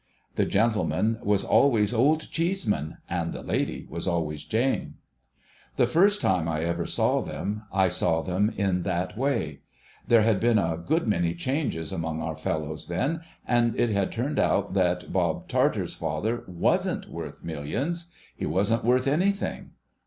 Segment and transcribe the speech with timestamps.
[0.35, 4.95] The gentleman was always Old Cheeseman, and the lady was always Jane.
[5.75, 9.59] The first time I ever saw them, I saw them in that way.
[10.07, 14.39] There had been a good many changes among our fellows then, and it had turned
[14.39, 18.07] out that Bob Tarter's father wasn't worth Millions!
[18.35, 19.73] He wasn't worth anything.